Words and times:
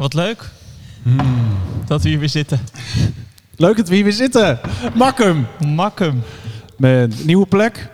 Wat 0.00 0.14
leuk 0.14 0.50
dat 1.86 2.02
we 2.02 2.08
hier 2.08 2.18
weer 2.18 2.28
zitten. 2.28 2.60
Leuk 3.56 3.76
dat 3.76 3.88
we 3.88 3.94
hier 3.94 4.04
weer 4.04 4.12
zitten. 4.12 4.58
Makkum. 4.94 5.46
Makkum. 5.66 6.22
Met 6.76 7.20
een 7.20 7.26
nieuwe 7.26 7.46
plek. 7.46 7.90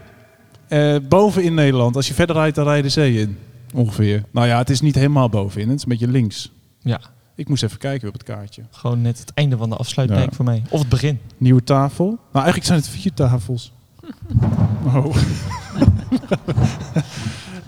Eh, 0.69 0.97
boven 1.09 1.43
in 1.43 1.55
Nederland. 1.55 1.97
Als 1.97 2.09
je 2.09 2.15
verder 2.15 2.37
rijdt, 2.37 2.57
dan 2.57 2.65
rij 2.65 2.77
je 2.77 2.83
de 2.83 2.89
zee 2.89 3.21
in. 3.21 3.39
Ongeveer. 3.75 4.25
Nou 4.31 4.47
ja, 4.47 4.59
het 4.59 4.71
is 4.71 4.81
niet 4.81 4.95
helemaal 4.95 5.29
bovenin. 5.29 5.69
Het 5.69 5.77
is 5.77 5.83
een 5.83 5.89
beetje 5.89 6.09
links. 6.09 6.53
Ja, 6.81 7.01
Ik 7.35 7.49
moest 7.49 7.63
even 7.63 7.79
kijken 7.79 8.09
op 8.09 8.15
het 8.15 8.23
kaartje. 8.23 8.63
gewoon 8.71 9.03
net 9.03 9.19
het 9.19 9.33
einde 9.35 9.57
van 9.57 9.71
de 9.71 9.77
afsluitdijk 9.77 10.31
Ja. 10.31 10.37
voor 10.37 10.45
mij. 10.45 10.63
Of 10.69 10.79
het 10.81 10.89
begin. 10.89 11.21
Nieuwe 11.37 11.65
tafel. 11.65 12.07
Nou, 12.07 12.19
eigenlijk 12.33 12.65
zijn 12.67 12.79
het 12.79 12.89
vier 12.89 13.13
tafels. 13.15 13.73
Oh. 14.95 15.17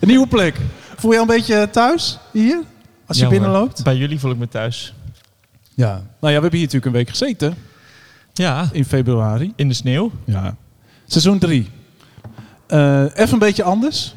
een 0.00 0.09
nieuwe 0.09 0.27
plek. 0.27 0.57
Voel 0.96 1.11
je 1.12 1.16
al 1.18 1.23
een 1.23 1.36
beetje 1.36 1.68
thuis 1.70 2.18
hier? 2.32 2.62
Als 3.09 3.16
je 3.16 3.22
Ja, 3.25 3.29
binnenloopt? 3.30 3.82
Bij 3.82 3.96
jullie 3.96 4.18
voel 4.20 4.30
ik 4.30 4.36
me 4.38 4.48
thuis. 4.48 4.95
Ja. 5.74 5.92
Nou 5.92 6.02
ja, 6.20 6.27
we 6.27 6.33
hebben 6.33 6.51
hier 6.51 6.60
natuurlijk 6.60 6.87
een 6.87 6.92
week 6.92 7.09
gezeten. 7.09 7.55
Ja, 8.33 8.69
In 8.73 8.84
februari. 8.84 9.52
in 9.56 9.69
de 9.69 9.74
sneeuw. 9.74 10.10
Ja. 10.24 10.56
Seizoen 11.06 11.38
3. 11.38 11.70
even 12.69 13.33
een 13.33 13.38
beetje 13.38 13.62
anders. 13.62 14.14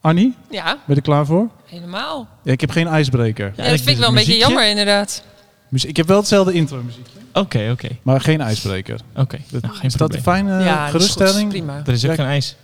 Annie, 0.00 0.34
Ja, 0.50 0.64
ben 0.64 0.78
je 0.86 0.94
er 0.94 1.02
klaar 1.02 1.26
voor? 1.26 1.48
helemaal. 1.66 2.28
Ja, 2.42 2.52
ik 2.52 2.60
heb 2.60 2.70
geen 2.70 2.86
ijsbreker. 2.86 3.52
Ja, 3.56 3.62
dat 3.68 3.76
vind 3.80 3.88
ik 3.88 3.96
wel 3.96 4.08
een 4.08 4.14
beetje 4.14 4.36
jammer, 4.36 4.68
inderdaad. 4.68 5.22
Ik 5.70 5.96
heb 5.96 6.06
wel 6.06 6.18
hetzelfde 6.18 6.52
intro 6.52 6.82
muziekje. 6.82 7.18
Oké, 7.32 7.68
oké, 7.72 7.88
Maar 8.02 8.20
geen 8.20 8.40
ijsbreker. 8.40 9.00
oké. 9.16 9.38
Dat- 9.50 9.62
Nou, 9.62 9.74
geen 9.74 9.86
is 9.86 9.94
dat 9.94 10.14
een 10.14 10.22
fijne 10.22 10.50
ja, 10.50 10.56
dat 10.58 10.70
is 10.74 10.80
goed, 10.84 10.90
geruststelling? 10.90 11.48
prima. 11.48 11.82
Er 11.86 11.92
is 11.92 12.04
ook 12.04 12.10
Ja. 12.10 12.16
geen 12.16 12.26
ijs. 12.26 12.56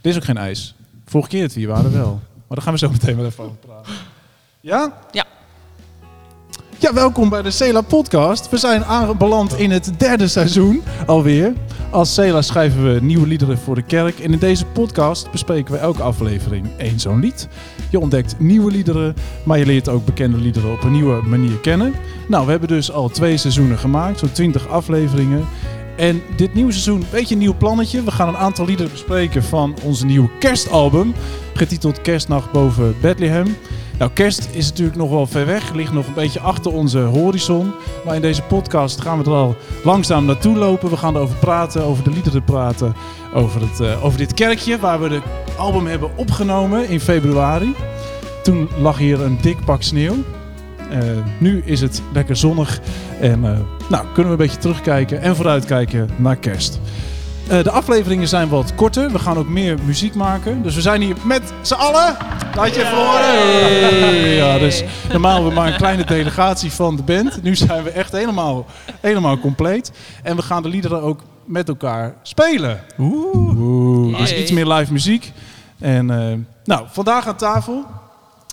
Er 0.00 0.10
is 0.10 0.16
ook 0.16 0.24
geen 0.24 0.36
ijs. 0.36 0.74
Vorige 1.06 1.28
keer 1.30 1.42
dat 1.42 1.52
we 1.52 1.58
hier 1.58 1.68
waren 1.68 1.92
wel. 1.92 2.20
Maar 2.36 2.56
daar 2.56 2.62
gaan 2.62 2.72
we 2.72 2.78
zo 2.78 2.90
meteen 2.90 3.16
wel 3.16 3.24
even 3.26 3.44
over 3.44 3.56
praten. 3.56 3.92
Ja? 4.62 4.92
Ja. 5.10 5.24
Ja, 6.78 6.94
welkom 6.94 7.28
bij 7.28 7.42
de 7.42 7.50
Cela 7.50 7.80
podcast. 7.80 8.50
We 8.50 8.56
zijn 8.56 8.84
aanbeland 8.84 9.58
in 9.58 9.70
het 9.70 9.92
derde 9.98 10.28
seizoen 10.28 10.82
alweer. 11.06 11.52
Als 11.90 12.14
Cela 12.14 12.42
schrijven 12.42 12.94
we 12.94 13.00
nieuwe 13.00 13.26
liederen 13.26 13.58
voor 13.58 13.74
de 13.74 13.82
kerk. 13.82 14.18
En 14.18 14.32
in 14.32 14.38
deze 14.38 14.66
podcast 14.66 15.30
bespreken 15.30 15.72
we 15.72 15.78
elke 15.78 16.02
aflevering 16.02 16.66
één 16.76 17.00
zo'n 17.00 17.20
lied. 17.20 17.48
Je 17.90 17.98
ontdekt 17.98 18.38
nieuwe 18.38 18.70
liederen, 18.70 19.14
maar 19.44 19.58
je 19.58 19.66
leert 19.66 19.88
ook 19.88 20.04
bekende 20.04 20.38
liederen 20.38 20.72
op 20.72 20.82
een 20.82 20.92
nieuwe 20.92 21.22
manier 21.22 21.58
kennen. 21.58 21.94
Nou, 22.28 22.44
we 22.44 22.50
hebben 22.50 22.68
dus 22.68 22.92
al 22.92 23.08
twee 23.08 23.36
seizoenen 23.36 23.78
gemaakt, 23.78 24.18
zo'n 24.18 24.32
20 24.32 24.68
afleveringen. 24.68 25.44
En 25.96 26.22
dit 26.36 26.54
nieuwe 26.54 26.72
seizoen, 26.72 27.04
weet 27.10 27.28
je, 27.28 27.34
een 27.34 27.40
nieuw 27.40 27.56
plannetje. 27.56 28.02
We 28.02 28.10
gaan 28.10 28.28
een 28.28 28.36
aantal 28.36 28.66
liederen 28.66 28.92
bespreken 28.92 29.42
van 29.42 29.76
onze 29.82 30.06
nieuwe 30.06 30.30
kerstalbum. 30.38 31.14
Getiteld 31.54 32.00
Kerstnacht 32.00 32.52
boven 32.52 32.94
Bethlehem. 33.00 33.56
Nou, 33.98 34.10
kerst 34.10 34.48
is 34.52 34.68
natuurlijk 34.68 34.96
nog 34.96 35.10
wel 35.10 35.26
ver 35.26 35.46
weg. 35.46 35.72
Ligt 35.72 35.92
nog 35.92 36.06
een 36.06 36.14
beetje 36.14 36.40
achter 36.40 36.72
onze 36.72 36.98
horizon. 36.98 37.72
Maar 38.04 38.14
in 38.14 38.20
deze 38.20 38.42
podcast 38.42 39.00
gaan 39.00 39.18
we 39.18 39.24
er 39.24 39.36
al 39.36 39.56
langzaam 39.84 40.24
naartoe 40.24 40.56
lopen. 40.56 40.90
We 40.90 40.96
gaan 40.96 41.16
erover 41.16 41.36
praten, 41.36 41.84
over 41.84 42.04
de 42.04 42.10
liederen 42.10 42.44
praten. 42.44 42.94
Over, 43.34 43.60
het, 43.60 43.80
eh, 43.80 44.04
over 44.04 44.18
dit 44.18 44.34
kerkje 44.34 44.78
waar 44.78 45.00
we 45.00 45.08
de 45.08 45.20
album 45.56 45.86
hebben 45.86 46.10
opgenomen 46.16 46.88
in 46.88 47.00
februari. 47.00 47.74
Toen 48.42 48.68
lag 48.78 48.98
hier 48.98 49.20
een 49.20 49.38
dik 49.40 49.64
pak 49.64 49.82
sneeuw. 49.82 50.14
Eh, 50.90 51.00
nu 51.38 51.62
is 51.64 51.80
het 51.80 52.02
lekker 52.12 52.36
zonnig. 52.36 52.80
En 53.20 53.44
eh, 53.44 53.58
nou, 53.88 54.06
kunnen 54.14 54.36
we 54.36 54.42
een 54.42 54.46
beetje 54.48 54.58
terugkijken 54.58 55.20
en 55.20 55.36
vooruitkijken 55.36 56.08
naar 56.16 56.36
kerst. 56.36 56.80
Eh, 57.52 57.62
de 57.62 57.70
afleveringen 57.70 58.28
zijn 58.28 58.48
wat 58.48 58.74
korter. 58.74 59.10
We 59.10 59.18
gaan 59.18 59.36
ook 59.38 59.48
meer 59.48 59.78
muziek 59.84 60.14
maken. 60.14 60.62
Dus 60.62 60.74
we 60.74 60.80
zijn 60.80 61.00
hier 61.00 61.16
met 61.24 61.52
z'n 61.62 61.74
allen. 61.74 62.16
Laat 62.54 62.74
je 62.74 62.80
even 62.80 62.96
horen. 62.96 64.28
Ja, 64.28 64.58
dus 64.58 64.84
normaal 65.10 65.32
hebben 65.32 65.50
we 65.50 65.58
maar 65.58 65.66
een 65.66 65.76
kleine 65.76 66.04
delegatie 66.04 66.72
van 66.72 66.96
de 66.96 67.02
band. 67.02 67.42
Nu 67.42 67.56
zijn 67.56 67.82
we 67.82 67.90
echt 67.90 68.12
helemaal, 68.12 68.66
helemaal 69.00 69.38
compleet. 69.38 69.92
En 70.22 70.36
we 70.36 70.42
gaan 70.42 70.62
de 70.62 70.68
liederen 70.68 71.02
ook 71.02 71.20
met 71.44 71.68
elkaar 71.68 72.14
spelen. 72.22 72.80
Oeh. 72.98 74.18
Dus 74.18 74.30
Yay. 74.30 74.40
iets 74.40 74.50
meer 74.50 74.66
live 74.66 74.92
muziek. 74.92 75.32
En 75.78 76.10
eh, 76.10 76.38
nou, 76.64 76.86
vandaag 76.90 77.26
aan 77.26 77.36
tafel. 77.36 77.84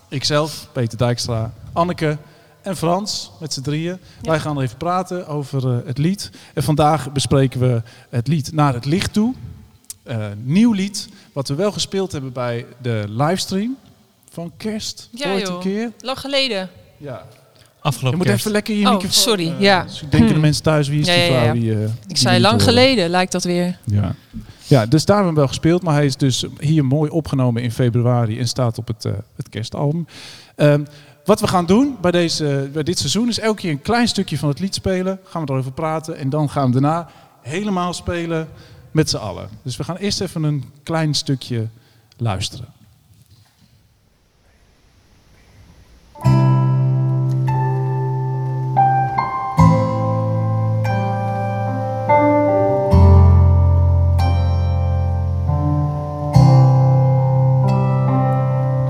Ikzelf, 0.09 0.67
Peter 0.71 0.97
Dijkstra, 0.97 1.51
Anneke 1.73 2.17
en 2.61 2.77
Frans 2.77 3.31
met 3.39 3.53
z'n 3.53 3.61
drieën. 3.61 3.97
Wij 4.21 4.39
gaan 4.39 4.57
er 4.57 4.63
even 4.63 4.77
praten 4.77 5.27
over 5.27 5.67
eh, 5.71 5.77
het 5.85 5.97
lied. 5.97 6.29
En 6.53 6.63
vandaag 6.63 7.11
bespreken 7.11 7.59
we 7.59 7.81
het 8.09 8.27
lied 8.27 8.51
Naar 8.53 8.73
het 8.73 8.85
licht 8.85 9.13
toe. 9.13 9.33
Eh, 10.03 10.17
nieuw 10.43 10.71
lied, 10.73 11.09
wat 11.33 11.47
we 11.47 11.55
wel 11.55 11.71
gespeeld 11.71 12.11
hebben 12.11 12.31
bij 12.31 12.65
de 12.81 13.03
livestream 13.07 13.77
van 14.31 14.51
Kerst. 14.57 15.09
Ja, 15.11 15.31
ooit 15.33 15.47
een 15.47 15.53
joh. 15.53 15.61
keer. 15.61 15.91
Lang 15.99 16.19
geleden. 16.19 16.69
Ja. 16.97 17.23
Je 17.81 17.85
Afgelopen 17.85 18.17
moet 18.17 18.27
kerst. 18.27 18.39
even 18.41 18.51
lekker 18.51 18.75
je 18.75 18.85
Oh, 18.85 18.91
microfoon... 18.91 19.11
sorry, 19.21 19.47
eh, 19.47 19.59
ja. 19.59 19.83
dus 19.83 19.99
denken 19.99 20.19
de 20.21 20.27
Hmm. 20.33 20.39
mensen 20.41 20.63
thuis, 20.63 20.87
wie 20.87 20.99
is 20.99 21.07
Ja, 21.07 21.13
die 21.13 21.21
ja, 21.23 21.27
vrouw? 21.29 21.43
ja. 21.45 21.53
Die, 21.53 21.73
eh, 21.73 21.89
Ik 22.07 22.17
zei 22.17 22.39
lang 22.39 22.63
geleden, 22.63 23.09
lijkt 23.09 23.31
dat 23.31 23.43
weer. 23.43 23.77
Ja. 23.83 24.15
ja, 24.67 24.85
dus 24.85 25.05
daar 25.05 25.15
hebben 25.15 25.33
we 25.33 25.39
wel 25.39 25.47
gespeeld. 25.49 25.83
Maar 25.83 25.93
hij 25.93 26.05
is 26.05 26.15
dus 26.17 26.45
hier 26.59 26.85
mooi 26.85 27.09
opgenomen 27.09 27.63
in 27.63 27.71
februari 27.71 28.39
en 28.39 28.47
staat 28.47 28.77
op 28.77 28.87
het, 28.87 29.05
eh, 29.05 29.11
het 29.35 29.49
kerstalbum. 29.49 30.07
Ehm, 30.55 30.83
wat 31.25 31.39
we 31.39 31.47
gaan 31.47 31.65
doen 31.65 31.97
bij, 32.01 32.11
deze, 32.11 32.69
bij 32.73 32.83
dit 32.83 32.97
seizoen 32.97 33.27
is 33.27 33.39
elke 33.39 33.61
keer 33.61 33.71
een 33.71 33.81
klein 33.81 34.07
stukje 34.07 34.37
van 34.37 34.49
het 34.49 34.59
lied 34.59 34.75
spelen. 34.75 35.19
Gaan 35.23 35.45
we 35.45 35.51
erover 35.51 35.71
praten 35.71 36.17
en 36.17 36.29
dan 36.29 36.49
gaan 36.49 36.65
we 36.65 36.71
daarna 36.71 37.09
helemaal 37.41 37.93
spelen 37.93 38.49
met 38.91 39.09
z'n 39.09 39.17
allen. 39.17 39.49
Dus 39.63 39.77
we 39.77 39.83
gaan 39.83 39.95
eerst 39.95 40.21
even 40.21 40.43
een 40.43 40.63
klein 40.83 41.13
stukje 41.13 41.67
luisteren. 42.17 42.67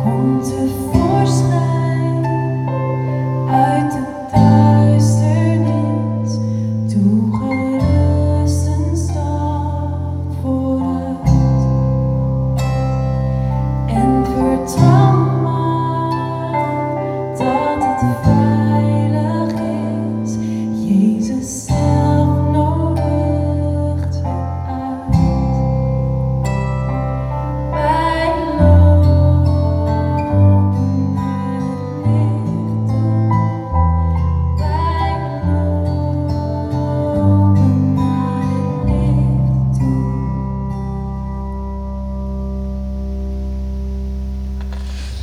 Komt 0.04 0.44
tevoorschijn 0.46 1.79
uit 3.54 3.92
de 3.92 4.59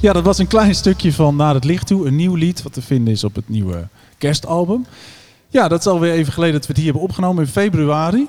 Ja, 0.07 0.13
dat 0.13 0.25
was 0.25 0.39
een 0.39 0.47
klein 0.47 0.75
stukje 0.75 1.13
van 1.13 1.37
Naar 1.37 1.55
het 1.55 1.65
licht 1.65 1.87
toe. 1.87 2.07
Een 2.07 2.17
nieuw 2.17 2.35
lied 2.35 2.63
wat 2.63 2.73
te 2.73 2.83
vinden 2.83 3.13
is 3.13 3.25
op 3.25 3.35
het 3.35 3.49
nieuwe 3.49 3.89
kerstalbum. 4.19 4.87
Ja, 5.49 5.69
dat 5.69 5.81
is 5.81 5.87
alweer 5.87 6.13
even 6.13 6.33
geleden 6.33 6.55
dat 6.55 6.63
we 6.63 6.69
het 6.69 6.77
hier 6.77 6.85
hebben 6.85 7.03
opgenomen 7.03 7.45
in 7.45 7.51
februari. 7.51 8.29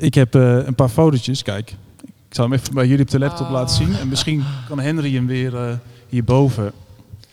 Ik 0.00 0.14
heb 0.14 0.34
eh, 0.34 0.66
een 0.66 0.74
paar 0.74 0.88
fotootjes. 0.88 1.42
Kijk, 1.42 1.70
ik 2.04 2.34
zal 2.34 2.44
hem 2.44 2.52
even 2.58 2.74
bij 2.74 2.86
jullie 2.86 3.04
op 3.04 3.10
de 3.10 3.18
laptop 3.18 3.46
Oh. 3.46 3.52
laten 3.52 3.76
zien. 3.76 3.94
En 3.96 4.08
misschien 4.08 4.44
kan 4.68 4.78
Henry 4.80 5.14
hem 5.14 5.26
weer 5.26 5.56
eh, 5.56 5.72
hierboven 6.08 6.72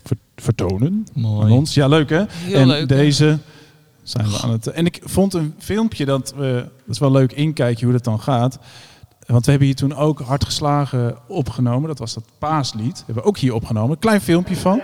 ver- 0.04 0.18
vertonen 0.36 1.06
aan 1.16 1.22
Mooi. 1.22 1.52
ons. 1.54 1.74
Ja, 1.74 1.88
leuk 1.88 2.10
hè? 2.10 2.24
Heel 2.28 2.56
en 2.60 2.68
leuk. 2.68 2.80
hè? 2.80 2.86
deze 2.86 3.38
zijn 4.04 4.30
we 4.30 4.40
aan 4.42 4.52
het... 4.52 4.68
En 4.68 4.86
ik 4.86 5.00
vond 5.04 5.34
een 5.34 5.54
filmpje, 5.58 6.06
dat, 6.06 6.34
we, 6.38 6.54
dat 6.86 6.96
is 6.96 7.00
wel 7.00 7.12
leuk 7.12 7.32
inkijken 7.32 7.84
hoe 7.84 7.94
dat 7.94 8.04
dan 8.04 8.20
gaat. 8.22 8.60
Want 9.32 9.46
we 9.46 9.52
hebben 9.52 9.70
hier 9.70 9.78
toen 9.78 9.96
ook 9.96 10.20
hard 10.20 10.46
geslagen 10.46 11.18
opgenomen. 11.28 11.88
Dat 11.88 12.00
was 12.00 12.14
dat 12.14 12.24
paaslied. 12.40 12.96
Dat 12.96 13.04
hebben 13.06 13.24
we 13.24 13.30
ook 13.30 13.38
hier 13.38 13.54
opgenomen. 13.54 13.92
Een 13.92 14.00
klein 14.00 14.22
filmpje 14.22 14.56
van. 14.56 14.82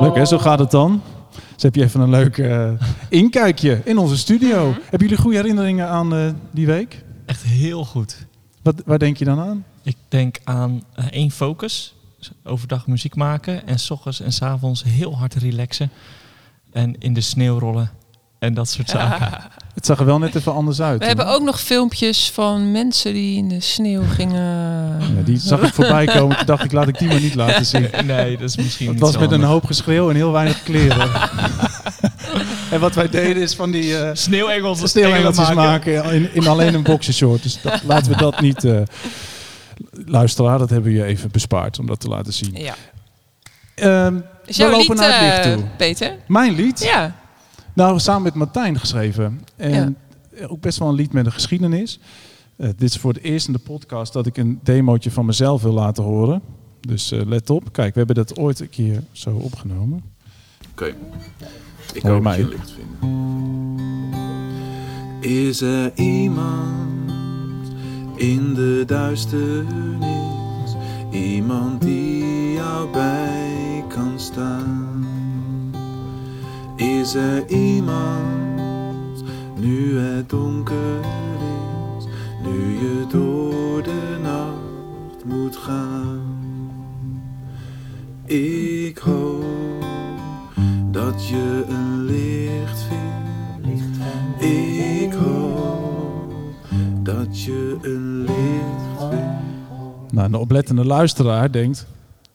Leuk 0.00 0.14
hè, 0.14 0.24
zo 0.24 0.38
gaat 0.38 0.58
het 0.58 0.70
dan. 0.70 1.02
Dus 1.54 1.62
heb 1.62 1.74
je 1.74 1.82
even 1.82 2.00
een 2.00 2.10
leuk 2.10 2.38
eh, 2.38 2.70
inkijkje 3.08 3.80
in 3.84 3.98
onze 3.98 4.16
studio. 4.16 4.72
Hebben 4.72 5.08
jullie 5.08 5.16
goede 5.16 5.36
herinneringen 5.36 5.88
aan 5.88 6.14
eh, 6.14 6.28
die 6.50 6.66
week? 6.66 7.04
Echt 7.26 7.42
heel 7.42 7.84
goed. 7.84 8.26
Wat, 8.62 8.82
waar 8.84 8.98
denk 8.98 9.16
je 9.16 9.24
dan 9.24 9.38
aan? 9.38 9.64
Ik 9.84 9.96
denk 10.08 10.38
aan 10.44 10.84
eh, 10.94 11.04
één 11.10 11.30
focus. 11.30 11.94
Overdag 12.44 12.86
muziek 12.86 13.14
maken 13.14 13.66
en 13.66 13.78
s 13.78 13.90
ochtends 13.90 14.20
en 14.20 14.32
s 14.32 14.42
avonds 14.42 14.84
heel 14.84 15.16
hard 15.16 15.34
relaxen. 15.34 15.90
En 16.72 16.98
in 16.98 17.14
de 17.14 17.20
sneeuw 17.20 17.58
rollen 17.58 17.90
en 18.38 18.54
dat 18.54 18.68
soort 18.68 18.90
zaken. 18.98 19.28
Het 19.74 19.86
zag 19.86 19.98
er 19.98 20.04
wel 20.04 20.18
net 20.18 20.34
even 20.34 20.54
anders 20.54 20.80
uit. 20.80 21.00
We 21.00 21.06
hebben 21.06 21.26
ook 21.26 21.42
nog 21.42 21.60
filmpjes 21.60 22.30
van 22.30 22.72
mensen 22.72 23.12
die 23.12 23.36
in 23.36 23.48
de 23.48 23.60
sneeuw 23.60 24.02
gingen. 24.08 24.42
Ja, 25.16 25.22
die 25.24 25.38
zag 25.38 25.62
ik 25.62 25.74
voorbij 25.74 26.06
komen. 26.16 26.36
Toen 26.36 26.46
dacht 26.46 26.64
ik, 26.64 26.72
laat 26.72 26.88
ik 26.88 26.98
die 26.98 27.08
maar 27.08 27.20
niet 27.20 27.34
laten 27.34 27.66
zien. 27.66 27.88
Nee, 28.04 28.36
dat 28.36 28.48
is 28.48 28.56
misschien 28.56 28.88
Het 28.88 28.98
was 28.98 29.18
met 29.18 29.30
een 29.30 29.42
hoop 29.42 29.64
geschreeuw 29.64 30.10
en 30.10 30.16
heel 30.16 30.32
weinig 30.32 30.62
kleren. 30.62 31.10
en 32.72 32.80
wat 32.80 32.94
wij 32.94 33.08
deden 33.08 33.42
is 33.42 33.54
van 33.54 33.70
die 33.70 33.98
eh 33.98 34.10
Sneeuwengels 34.12 34.90
sneeuwengeltjes 34.90 35.52
maken 35.52 36.04
in, 36.04 36.34
in 36.34 36.46
alleen 36.46 36.74
een 36.74 36.82
boxershort. 36.82 37.42
Dus 37.42 37.62
dat, 37.62 37.82
laten 37.82 38.12
we 38.12 38.16
dat 38.16 38.40
niet... 38.40 38.64
eh 38.64 38.80
luisteraar, 40.06 40.58
dat 40.58 40.70
hebben 40.70 40.92
we 40.92 40.98
je 40.98 41.04
even 41.04 41.30
bespaard 41.30 41.78
om 41.78 41.86
dat 41.86 42.00
te 42.00 42.08
laten 42.08 42.32
zien. 42.32 42.54
Ja. 42.54 42.74
Ehm, 43.74 44.20
Is 44.44 44.56
we 44.56 44.62
jouw 44.62 44.70
lopen 44.70 44.88
lied, 44.88 44.98
naar 44.98 45.22
het 45.22 45.44
licht 45.44 45.46
eh, 45.46 45.52
toe. 45.52 45.76
Peter? 45.76 46.16
Mijn 46.28 46.54
lied? 46.54 46.82
Ja. 46.82 47.16
Nou, 47.72 48.00
samen 48.00 48.22
met 48.22 48.34
Martijn 48.34 48.78
geschreven. 48.78 49.40
En 49.56 49.96
ook 50.48 50.60
best 50.60 50.78
wel 50.78 50.88
een 50.88 50.94
lied 50.94 51.12
met 51.12 51.26
een 51.26 51.32
geschiedenis. 51.32 51.98
Eh, 52.56 52.68
dit 52.76 52.82
is 52.90 52.96
voor 52.96 53.12
het 53.12 53.22
eerst 53.22 53.46
in 53.46 53.52
de 53.52 53.58
podcast 53.58 54.12
dat 54.12 54.26
ik 54.26 54.36
een 54.36 54.60
demootje 54.62 55.10
van 55.10 55.26
mezelf 55.26 55.62
wil 55.62 55.72
laten 55.72 56.04
horen. 56.04 56.42
Dus 56.80 57.12
eh, 57.12 57.20
let 57.26 57.50
op. 57.50 57.72
Kijk, 57.72 57.92
we 57.92 57.98
hebben 57.98 58.16
dat 58.16 58.38
ooit 58.38 58.60
een 58.60 58.70
keer 58.70 59.02
zo 59.12 59.30
opgenomen. 59.30 60.02
Oké. 60.70 60.94
Ik 61.92 62.02
hoop 62.02 62.22
mij? 62.22 62.36
dat 62.36 62.50
je 62.50 62.56
licht 62.56 62.72
vinden. 62.72 63.12
Is 65.20 65.60
er 65.60 65.92
iemand 65.94 67.23
in 68.16 68.54
de 68.54 68.82
duisternis? 68.86 70.76
Iemand 71.10 71.80
die 71.80 72.52
jou 72.52 72.90
bij 72.90 73.84
kan 73.88 74.12
staan? 74.16 75.06
Is 76.76 77.14
er 77.14 77.48
iemand 77.48 79.24
nu 79.56 79.98
het 79.98 80.28
donker 80.28 81.00
is? 81.98 82.04
Nu 82.42 82.72
je 82.72 83.04
door 83.08 83.82
de 83.82 84.18
nacht 84.22 85.24
moet 85.24 85.56
gaan? 85.56 86.22
Ik 88.24 88.98
hoop 88.98 89.84
dat 90.90 91.28
je 91.28 91.64
een 91.68 92.04
licht 92.04 92.33
je 97.44 97.78
een 97.82 98.20
licht 98.20 99.08
vindt. 99.10 100.12
Nou, 100.12 100.26
een 100.26 100.34
oplettende 100.34 100.84
luisteraar 100.84 101.52
denkt... 101.52 101.86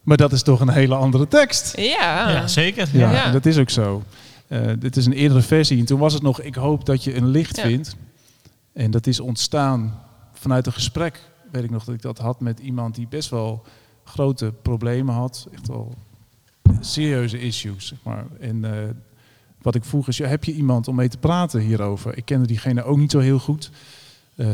Maar 0.04 0.18
dat 0.18 0.32
is 0.32 0.44
toch 0.44 0.60
een 0.60 0.70
hele 0.70 0.96
andere 0.96 1.28
tekst? 1.28 1.78
Ja. 1.78 2.30
Ja, 2.32 2.48
zeker. 2.48 2.90
Ja, 2.94 3.32
dat 3.32 3.46
is 3.46 3.58
ook 3.58 3.70
zo. 3.70 4.04
Eh, 4.48 4.68
dit 4.80 4.98
is 4.98 5.06
een 5.06 5.14
eerdere 5.14 5.42
versie. 5.42 5.80
En 5.80 5.86
toen 5.86 6.00
was 6.00 6.14
het 6.14 6.22
nog... 6.22 6.42
Ik 6.42 6.56
hoop 6.56 6.86
dat 6.86 7.04
je 7.04 7.16
een 7.16 7.28
licht 7.28 7.56
Ja. 7.56 7.64
vindt. 7.64 7.96
En 8.74 8.92
dat 8.92 9.08
is 9.08 9.20
ontstaan 9.20 10.00
vanuit 10.34 10.66
een 10.66 10.74
gesprek. 10.74 11.22
Weet 11.52 11.64
ik 11.64 11.70
nog 11.70 11.84
dat 11.84 11.96
ik 11.96 12.02
dat 12.02 12.18
had 12.18 12.40
met 12.40 12.60
iemand 12.60 12.96
die 12.96 13.08
best 13.10 13.30
wel 13.30 13.64
grote 14.04 14.54
problemen 14.62 15.16
had. 15.16 15.48
Echt 15.54 15.68
wel 15.68 15.94
serieuze 16.80 17.40
issues, 17.40 17.88
zeg 17.88 17.98
maar. 18.04 18.26
En 18.40 18.66
eh, 18.66 18.90
wat 19.62 19.76
ik 19.76 19.84
vroeg 19.86 20.08
is, 20.08 20.18
ja, 20.18 20.28
heb 20.28 20.44
je 20.44 20.54
iemand 20.54 20.88
om 20.88 20.96
mee 20.96 21.10
te 21.10 21.18
praten 21.18 21.60
hierover? 21.62 22.18
Ik 22.18 22.26
kende 22.26 22.48
diegene 22.48 22.84
ook 22.84 22.98
niet 22.98 23.12
zo 23.12 23.20
heel 23.20 23.40
goed. 23.40 23.72
Eh, 24.40 24.48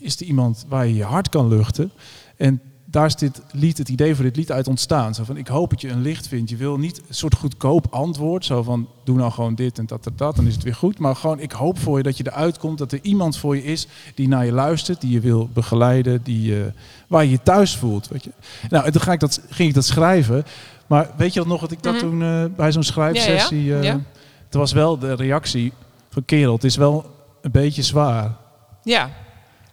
is 0.00 0.20
er 0.20 0.26
iemand 0.26 0.64
waar 0.68 0.86
je 0.86 0.94
je 0.94 1.04
hart 1.04 1.28
kan 1.28 1.48
luchten? 1.48 1.90
En 2.36 2.60
daar 2.84 3.06
is 3.06 3.16
dit 3.16 3.40
lied, 3.52 3.78
het 3.78 3.88
idee 3.88 4.14
voor 4.14 4.24
dit 4.24 4.36
lied 4.36 4.52
uit 4.52 4.68
ontstaan. 4.68 5.14
Zo 5.14 5.24
van, 5.24 5.36
ik 5.36 5.46
hoop 5.46 5.70
dat 5.70 5.80
je 5.80 5.88
een 5.88 6.02
licht 6.02 6.28
vindt. 6.28 6.50
Je 6.50 6.56
wil 6.56 6.76
niet 6.78 6.98
een 7.08 7.14
soort 7.14 7.34
goedkoop 7.34 7.86
antwoord. 7.90 8.44
Zo 8.44 8.62
van, 8.62 8.88
doe 9.04 9.16
nou 9.16 9.32
gewoon 9.32 9.54
dit 9.54 9.78
en 9.78 9.86
dat 9.86 10.06
en 10.06 10.12
dat, 10.16 10.36
dan 10.36 10.46
is 10.46 10.54
het 10.54 10.62
weer 10.62 10.74
goed. 10.74 10.98
Maar 10.98 11.16
gewoon, 11.16 11.40
ik 11.40 11.52
hoop 11.52 11.78
voor 11.78 11.96
je 11.96 12.02
dat 12.02 12.16
je 12.16 12.24
eruit 12.26 12.58
komt. 12.58 12.78
Dat 12.78 12.92
er 12.92 12.98
iemand 13.02 13.36
voor 13.36 13.56
je 13.56 13.64
is 13.64 13.86
die 14.14 14.28
naar 14.28 14.44
je 14.44 14.52
luistert. 14.52 15.00
Die 15.00 15.10
je 15.10 15.20
wil 15.20 15.48
begeleiden. 15.52 16.22
Die, 16.22 16.60
eh, 16.60 16.66
waar 17.06 17.24
je 17.24 17.30
je 17.30 17.42
thuis 17.42 17.76
voelt. 17.76 18.08
Weet 18.08 18.24
je. 18.24 18.30
Nou, 18.70 18.84
en 18.84 18.92
toen 18.92 19.00
ga 19.00 19.12
ik 19.12 19.20
dat, 19.20 19.40
ging 19.50 19.68
ik 19.68 19.74
dat 19.74 19.84
schrijven. 19.84 20.44
Maar 20.86 21.10
weet 21.16 21.32
je 21.32 21.38
dat 21.38 21.48
nog, 21.48 21.60
dat 21.60 21.70
ik 21.72 21.82
dat 21.82 21.92
Mhm. 21.94 22.02
toen 22.02 22.22
eh, 22.22 22.44
bij 22.56 22.72
zo'n 22.72 22.82
schrijfsessie... 22.82 23.64
Ja, 23.64 23.76
ja. 23.76 23.82
Ja. 23.82 24.00
Het 24.44 24.54
was 24.54 24.72
wel 24.72 24.98
de 24.98 25.14
reactie 25.14 25.72
van 26.10 26.24
kerel, 26.24 26.52
het 26.54 26.64
is 26.64 26.76
wel 26.76 27.10
een 27.42 27.50
beetje 27.50 27.82
zwaar. 27.82 28.36
Ja. 28.82 29.10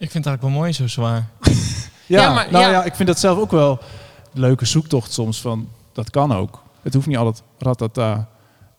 Ik 0.03 0.11
vind 0.11 0.25
het 0.25 0.33
eigenlijk 0.33 0.41
wel 0.41 0.63
mooi 0.63 0.71
zo 0.73 0.88
zwaar. 0.88 1.27
Ja, 2.05 2.21
Ja, 2.21 2.33
maar- 2.33 2.47
nou 2.51 2.63
ja. 2.63 2.69
ja. 2.71 2.83
ik 2.83 2.95
vind 2.95 3.07
dat 3.07 3.19
zelf 3.19 3.38
ook 3.39 3.51
wel 3.51 3.79
een 4.33 4.39
leuke 4.39 4.65
zoektocht 4.65 5.11
soms 5.11 5.41
van, 5.41 5.67
dat 5.94 6.09
kan 6.09 6.31
ook. 6.33 6.63
Het 6.81 6.94
hoeft 6.94 7.07
niet 7.07 7.17
altijd 7.17 7.44
ratata 7.57 8.29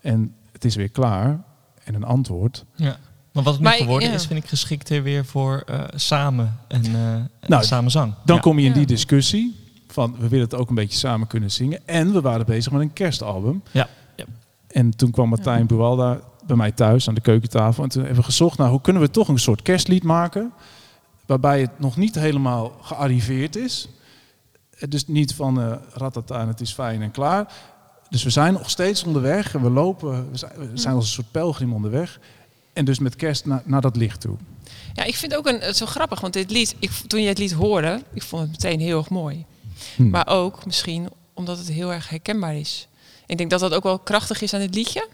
en 0.01 0.35
het 0.53 0.65
is 0.65 0.75
weer 0.77 0.89
klaar 0.91 1.41
en 1.85 1.95
een 1.95 2.05
antwoord. 2.05 2.65
Ja. 2.75 2.97
Maar 3.33 3.43
wat 3.43 3.53
het 3.53 3.57
nu 3.57 3.63
Maar 3.69 3.77
ik- 3.77 3.83
geworden 3.83 4.09
ja. 4.09 4.15
is, 4.15 4.27
vind 4.27 4.43
ik 4.43 4.49
geschikter 4.49 5.03
weer 5.03 5.25
voor 5.25 5.63
eh, 5.67 5.81
samen 5.95 6.59
en, 6.69 6.85
eh 6.85 7.13
en 7.13 7.31
Nou, 7.47 7.65
samen 7.65 7.91
zang. 7.91 8.15
Dan 8.25 8.37
Ja. 8.37 8.43
kom 8.43 8.59
je 8.59 8.67
in 8.67 8.73
die 8.73 8.87
discussie 8.87 9.57
van, 9.89 10.17
we 10.19 10.29
willen 10.29 10.45
het 10.45 10.55
ook 10.55 10.69
een 10.69 10.75
beetje 10.75 10.99
samen 10.99 11.27
kunnen 11.27 11.51
zingen. 11.51 11.81
En 11.87 12.13
we 12.13 12.21
waren 12.21 12.47
bezig 12.47 12.73
met 12.73 12.81
een 12.81 12.93
kerstalbum. 12.93 13.63
Ja. 13.71 13.89
Ja. 14.17 14.25
En 14.69 14.97
toen 14.97 15.11
kwam 15.11 15.29
Martijn 15.29 15.67
Buwalda 15.67 16.21
bij 16.47 16.57
mij 16.57 16.73
thuis 16.73 17.09
aan 17.09 17.15
de 17.15 17.21
keukentafel. 17.21 17.83
En 17.83 17.89
toen 17.89 18.01
hebben 18.03 18.21
we 18.21 18.27
gezocht 18.27 18.59
naar 18.59 18.69
hoe 18.69 18.81
kunnen 18.81 19.03
we 19.03 19.11
toch 19.11 19.29
een 19.29 19.39
soort 19.39 19.63
kerstlied 19.63 20.03
maken. 20.03 20.53
Waarbij 21.27 21.61
het 21.61 21.79
nog 21.79 21.97
niet 21.97 22.15
helemaal 22.15 22.73
gearriveerd 22.83 23.57
is. 23.57 23.89
Dus 24.89 25.07
niet 25.07 25.35
van 25.35 25.61
eh 25.61 25.73
ratata 25.93 26.41
en 26.41 26.49
het 26.49 26.61
is 26.61 26.73
fijn 26.73 27.03
en 27.03 27.11
klaar. 27.11 27.53
Dus 28.09 28.23
we 28.23 28.31
zijn 28.31 28.53
nog 28.53 28.71
steeds 28.71 29.05
onderweg 29.05 29.55
en 29.55 29.63
we 29.63 29.71
lopen. 29.71 30.31
We 30.31 30.37
zijn, 30.37 30.53
we 30.57 30.71
zijn 30.75 30.95
als 30.95 31.05
een 31.05 31.11
soort 31.13 31.31
pelgrim 31.31 31.73
onderweg. 31.73 32.21
En 32.73 32.85
dus 32.85 32.99
met 32.99 33.17
kerst 33.17 33.47
na- 33.47 33.63
naar 33.65 33.81
dat 33.81 33.97
licht 33.97 34.21
toe. 34.21 34.37
Ja, 34.95 35.05
ik 35.05 35.15
vind 35.15 35.33
het 35.33 35.41
ook 35.41 35.47
een, 35.47 35.61
het 35.61 35.77
zo 35.77 35.87
grappig, 35.87 36.21
want 36.21 36.33
dit 36.33 36.51
lied, 36.51 36.75
ik, 36.79 36.91
toen 37.07 37.21
je 37.23 37.29
het 37.29 37.39
lied 37.39 37.53
hoorde, 37.53 38.03
ik 38.13 38.23
vond 38.23 38.43
het 38.43 38.51
meteen 38.51 38.81
heel 38.81 38.99
erg 38.99 39.09
mooi. 39.09 39.45
Hm. 39.97 40.11
Maar 40.11 40.27
ook 40.29 40.67
misschien 40.67 41.09
omdat 41.35 41.59
het 41.59 41.69
heel 41.69 41.93
erg 41.93 42.09
herkenbaar 42.09 42.57
is. 42.57 42.89
Ik 43.27 43.39
denk 43.39 43.51
dat 43.51 43.61
dat 43.61 43.75
ook 43.75 43.83
wel 43.83 43.99
krachtig 43.99 44.43
is 44.43 44.55
aan 44.55 44.61
dit 44.61 44.75
liedje. 44.75 45.09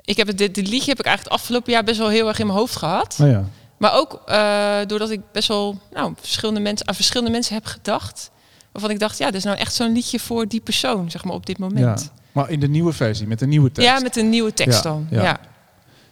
Ik 0.00 0.16
heb 0.16 0.26
het, 0.26 0.38
dit, 0.38 0.54
dit 0.54 0.68
liedje 0.68 0.90
heb 0.90 0.98
ik 0.98 1.06
eigenlijk 1.06 1.34
het 1.34 1.40
afgelopen 1.42 1.72
jaar 1.72 1.84
best 1.84 1.98
wel 1.98 2.08
heel 2.08 2.28
erg 2.28 2.38
in 2.38 2.46
mijn 2.46 2.58
hoofd 2.58 2.76
gehad. 2.76 3.18
Nou 3.18 3.30
ja. 3.30 3.48
Maar 3.84 3.94
ook 3.94 4.22
eh, 4.26 4.76
doordat 4.86 5.10
ik 5.10 5.20
best 5.32 5.48
wel 5.48 5.78
nou, 5.92 6.12
verschillende 6.20 6.60
mensen, 6.60 6.88
aan 6.88 6.94
verschillende 6.94 7.30
mensen 7.30 7.54
heb 7.54 7.64
gedacht. 7.66 8.30
Waarvan 8.72 8.90
ik 8.90 8.98
dacht, 8.98 9.18
ja, 9.18 9.26
dit 9.26 9.34
is 9.34 9.44
nou 9.44 9.58
echt 9.58 9.74
zo'n 9.74 9.92
liedje 9.92 10.20
voor 10.20 10.48
die 10.48 10.60
persoon, 10.60 11.10
zeg 11.10 11.24
maar, 11.24 11.34
op 11.34 11.46
dit 11.46 11.58
ja. 11.58 11.64
moment. 11.64 12.12
Maar 12.32 12.50
in 12.50 12.60
de 12.60 12.68
nieuwe 12.68 12.92
versie, 12.92 13.26
met 13.26 13.40
een 13.40 13.48
nieuwe 13.48 13.72
tekst. 13.72 13.90
Ja, 13.90 14.00
met 14.00 14.16
een 14.16 14.28
nieuwe 14.28 14.52
tekst 14.52 14.84
Ja, 14.84 14.90
dan. 14.90 15.06
ja. 15.10 15.22
Ja. 15.22 15.40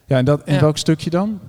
Ja, 0.07 0.17
en, 0.17 0.25
dat, 0.25 0.43
en 0.43 0.55
Ja. 0.55 0.61
welk 0.61 0.79
stukje 0.79 1.11
dan? 1.11 1.41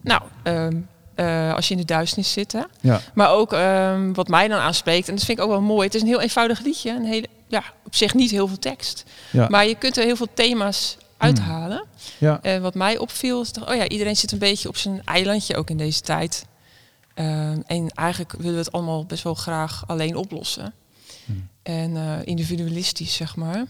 Nou, 0.00 0.22
ehm, 0.42 0.76
eh, 1.14 1.54
als 1.54 1.68
je 1.68 1.74
in 1.74 1.80
de 1.80 1.86
duisternis 1.86 2.32
zit. 2.32 2.52
Hè? 2.52 2.62
Ja. 2.80 3.00
Maar 3.14 3.30
ook 3.30 3.52
ehm, 3.52 4.12
wat 4.12 4.28
mij 4.28 4.48
dan 4.48 4.58
aanspreekt, 4.58 5.08
en 5.08 5.14
dat 5.14 5.24
vind 5.24 5.38
ik 5.38 5.44
ook 5.44 5.50
wel 5.50 5.60
mooi. 5.60 5.86
Het 5.86 5.94
is 5.94 6.00
een 6.00 6.06
heel 6.08 6.20
eenvoudig 6.20 6.60
liedje. 6.60 6.90
Een 6.90 7.04
hele, 7.04 7.26
ja, 7.46 7.62
op 7.84 7.94
zich 7.94 8.14
niet 8.14 8.30
heel 8.30 8.48
veel 8.48 8.58
tekst. 8.58 9.04
Ja. 9.30 9.46
Maar 9.50 9.66
je 9.66 9.74
kunt 9.74 9.96
er 9.96 10.04
heel 10.04 10.16
veel 10.16 10.28
thema's 10.34 10.96
uithalen. 11.16 11.84
Ja. 12.18 12.38
En 12.42 12.62
wat 12.62 12.74
mij 12.74 12.98
opviel 12.98 13.40
is, 13.42 13.50
toch, 13.50 13.68
oh 13.70 13.76
ja, 13.76 13.88
iedereen 13.88 14.16
zit 14.16 14.32
een 14.32 14.38
beetje 14.38 14.68
op 14.68 14.76
zijn 14.76 15.02
eilandje, 15.04 15.56
ook 15.56 15.70
in 15.70 15.76
deze 15.76 16.00
tijd. 16.00 16.44
Ehm, 17.14 17.60
en 17.66 17.88
eigenlijk 17.94 18.32
willen 18.38 18.52
we 18.52 18.58
het 18.58 18.72
allemaal 18.72 19.04
best 19.04 19.22
wel 19.22 19.34
graag 19.34 19.84
alleen 19.86 20.16
oplossen. 20.16 20.72
Hmm. 21.24 21.48
En 21.62 21.96
eh, 21.96 22.12
individualistisch, 22.24 23.14
zeg 23.14 23.36
maar. 23.36 23.64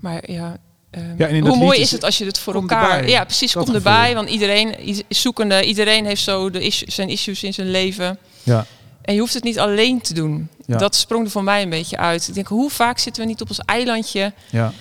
Maar 0.00 0.30
ja, 0.30 0.56
ehm, 0.90 1.14
Ja, 1.18 1.28
dat 1.40 1.48
hoe 1.48 1.56
mooi 1.56 1.76
is 1.78 1.84
is 1.84 1.90
het 1.90 2.04
als 2.04 2.18
je 2.18 2.24
het 2.24 2.38
voor 2.38 2.54
elkaar... 2.54 2.90
erbij. 2.96 3.10
Ja, 3.10 3.24
precies, 3.24 3.52
Dat 3.52 3.64
kom 3.64 3.74
gevoel. 3.74 3.92
erbij. 3.92 4.14
Want 4.14 4.28
iedereen 4.28 4.78
is 4.78 5.02
zoekende, 5.08 5.64
iedereen 5.64 6.06
heeft 6.06 6.22
zo 6.22 6.50
de 6.50 6.64
is- 6.64 6.82
zijn 6.82 7.08
issues 7.08 7.42
in 7.42 7.54
zijn 7.54 7.70
leven. 7.70 8.18
Ja. 8.42 8.66
En 9.02 9.14
je 9.14 9.20
hoeft 9.20 9.34
het 9.34 9.44
niet 9.44 9.58
alleen 9.58 10.00
te 10.00 10.14
doen. 10.14 10.48
Ja. 10.66 10.76
Dat 10.76 10.94
sprong 10.96 11.24
er 11.24 11.30
voor 11.30 11.44
mij 11.44 11.62
een 11.62 11.70
beetje 11.70 11.96
uit. 11.96 12.28
Ik 12.28 12.34
denk, 12.34 12.46
hoe 12.46 12.70
vaak 12.70 12.98
zitten 12.98 13.22
we 13.22 13.28
niet 13.28 13.40
op 13.40 13.48
ons 13.48 13.58
eilandje 13.58 14.32
Ja. 14.50 14.72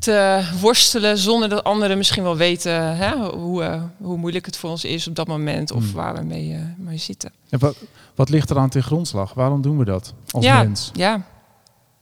Te 0.00 0.48
worstelen 0.60 1.18
zonder 1.18 1.48
dat 1.48 1.64
anderen 1.64 1.96
misschien 1.96 2.22
wel 2.22 2.36
weten 2.36 2.96
hè, 2.96 3.16
hoe, 3.16 3.62
eh, 3.64 3.82
hoe 3.96 4.16
moeilijk 4.16 4.46
het 4.46 4.56
voor 4.56 4.70
ons 4.70 4.84
is 4.84 5.08
op 5.08 5.14
dat 5.14 5.26
moment 5.26 5.70
of 5.70 5.82
Hmm. 5.84 5.92
waar 5.92 6.14
we 6.14 6.22
mee, 6.22 6.52
eh, 6.54 6.60
mee 6.76 6.98
zitten. 6.98 7.32
En 7.48 7.58
wat, 7.58 7.76
wat 8.14 8.28
ligt 8.28 8.50
er 8.50 8.58
aan 8.58 8.68
ten 8.68 8.82
grondslag? 8.82 9.34
Waarom 9.34 9.62
doen 9.62 9.78
we 9.78 9.84
dat 9.84 10.14
als 10.30 10.44
ja, 10.44 10.62
mens? 10.62 10.90
ja, 10.92 11.22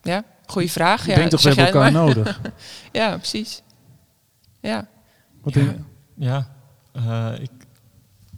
ja, 0.03 0.25
goede 0.47 0.69
vraag. 0.69 1.01
Ik 1.03 1.09
ja, 1.09 1.15
denk 1.17 1.31
toch, 1.31 1.43
we 1.43 1.49
hebben 1.49 1.67
elkaar 1.67 1.93
maar. 1.93 2.03
nodig. 2.07 2.41
Ja, 2.93 3.17
precies. 3.17 3.63
Ja, 4.61 4.87
Wat 5.43 5.55
Ja. 5.55 5.61
denk 5.61 5.77
je? 5.77 5.83
Ja, 6.25 6.49
eh, 6.93 7.33
ik, 7.41 7.51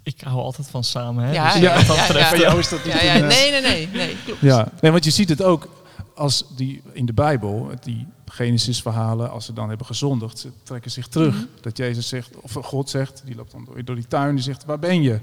ik 0.03 0.21
hou 0.21 0.39
altijd 0.41 0.69
van 0.71 0.85
samen. 0.85 1.25
Hè? 1.25 1.33
Ja, 1.33 1.53
Dus 1.53 1.61
ja, 1.63 1.75
dat 1.75 1.87
ja, 1.97 2.07
betreft, 2.07 2.33
is 2.59 2.69
dat 2.69 2.85
niet 2.85 2.95
eh, 2.95 3.13
nee, 3.15 3.51
nee, 3.51 3.61
nee, 3.61 3.89
nee, 3.93 4.17
klopt. 4.25 4.41
Ja, 4.41 4.69
nee, 4.81 4.91
want 4.91 5.05
je 5.05 5.11
ziet 5.11 5.29
het 5.29 5.43
ook 5.43 5.69
als 6.15 6.45
die 6.57 6.83
in 6.93 7.07
de 7.07 7.13
Bijbel, 7.13 7.71
die 7.81 8.07
Genesis-verhalen, 8.31 9.31
als 9.31 9.45
ze 9.45 9.53
dan 9.53 9.69
hebben 9.69 9.87
gezondigd, 9.87 10.39
ze 10.39 10.49
trekken 10.63 10.91
zich 10.91 11.07
terug. 11.09 11.35
Mhm. 11.35 11.45
Dat 11.61 11.77
Jezus 11.77 12.09
zegt, 12.09 12.31
of 12.41 12.53
God 12.53 12.91
zegt, 12.91 13.23
die 13.25 13.35
loopt 13.35 13.53
dan 13.53 13.69
door, 13.85 13.95
die 13.95 14.07
tuin, 14.07 14.35
die 14.35 14.45
zegt, 14.45 14.65
waar 14.65 14.79
ben 14.79 15.03
je? 15.03 15.21